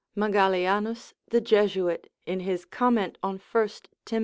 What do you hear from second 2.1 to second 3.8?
in his Comment on 1